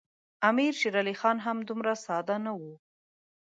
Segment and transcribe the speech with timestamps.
[0.49, 2.73] امیر شېر علي خان هم دومره ساده نه وو.